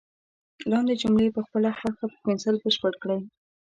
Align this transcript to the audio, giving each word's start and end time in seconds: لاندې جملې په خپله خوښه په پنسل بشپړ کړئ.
لاندې 0.71 0.93
جملې 1.01 1.27
په 1.35 1.41
خپله 1.45 1.69
خوښه 1.77 2.05
په 2.11 2.17
پنسل 2.23 2.55
بشپړ 2.63 2.93
کړئ. 3.01 3.21